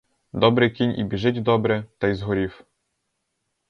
[0.33, 2.63] Добрий кінь і біжить добре, та й згорів.